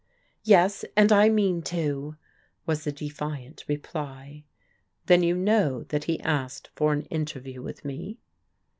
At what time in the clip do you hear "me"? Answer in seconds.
7.85-8.17